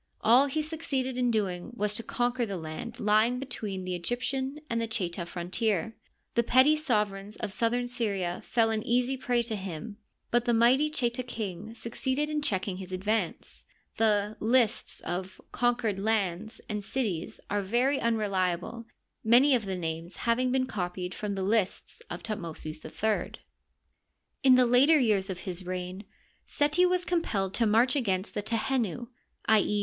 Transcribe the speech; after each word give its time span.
All 0.21 0.47
he 0.47 0.63
succeeded 0.63 1.15
in 1.15 1.29
doing 1.29 1.73
was 1.75 1.93
to 1.93 2.01
conquer 2.01 2.43
the 2.43 2.57
land 2.57 2.99
lying 2.99 3.37
be 3.37 3.45
tween 3.45 3.83
the 3.83 3.93
Egyptian 3.93 4.59
and 4.67 4.81
the 4.81 4.87
Cheta 4.87 5.27
frontier. 5.27 5.95
The 6.33 6.41
petty 6.41 6.75
sovereigns 6.75 7.35
of 7.35 7.51
southern 7.51 7.87
Syria 7.87 8.41
fell 8.43 8.71
an 8.71 8.81
easy 8.81 9.15
prey 9.15 9.43
to 9.43 9.55
him, 9.55 9.97
but 10.31 10.45
the 10.45 10.55
mighty 10.55 10.89
Cheta 10.89 11.21
king 11.21 11.75
succeeded 11.75 12.31
in 12.31 12.41
checking 12.41 12.77
his 12.77 12.91
advance. 12.91 13.63
The" 13.97 14.37
lists" 14.55 15.01
of" 15.01 15.39
conquered" 15.51 15.99
lands 15.99 16.61
and 16.67 16.83
cities 16.83 17.39
are 17.51 17.61
very 17.61 17.99
unreliable, 17.99 18.87
many 19.23 19.53
of 19.53 19.65
the 19.65 19.77
names 19.77 20.15
having 20.25 20.51
been 20.51 20.65
copied 20.65 21.13
from 21.13 21.35
the 21.35 21.43
lists 21.43 22.01
of 22.09 22.23
Thutmosis 22.23 22.83
III. 22.83 23.33
In 24.41 24.55
the 24.55 24.65
later 24.65 24.97
years 24.97 25.29
of 25.29 25.41
his 25.41 25.63
reign 25.63 26.05
Seti 26.43 26.87
was 26.87 27.05
compelled 27.05 27.53
to 27.53 27.67
march 27.67 27.95
against 27.95 28.33
the 28.33 28.41
Tehenu— 28.41 29.07
i. 29.45 29.59
e. 29.59 29.79